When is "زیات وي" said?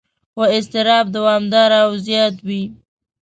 2.05-2.63